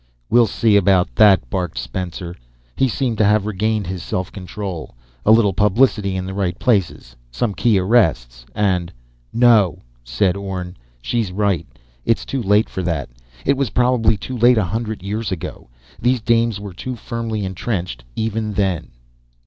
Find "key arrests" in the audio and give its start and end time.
7.53-8.43